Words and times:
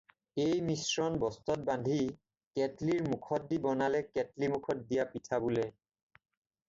এই 0.43 0.61
মিশ্ৰণ 0.69 1.17
বস্ত্ৰত 1.23 1.65
বান্ধি 1.67 1.97
কেটলিৰ 2.59 3.05
মুখত 3.11 3.49
দি 3.53 3.61
বনালে 3.67 4.01
কেটলীমুখত 4.09 4.87
দিয়া 4.91 5.07
পিঠা 5.13 5.41
বোলে। 5.45 5.69